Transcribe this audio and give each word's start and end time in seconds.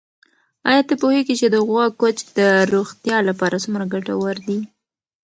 آیا 0.69 0.81
ته 0.89 0.93
پوهېږې 1.01 1.35
چې 1.41 1.47
د 1.49 1.55
غوا 1.67 1.85
کوچ 1.99 2.17
د 2.37 2.39
روغتیا 2.73 3.17
لپاره 3.29 3.55
څومره 3.63 3.85
ګټور 3.93 4.35
دی؟ 4.47 4.59